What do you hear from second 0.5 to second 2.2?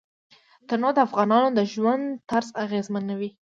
تنوع د افغانانو د ژوند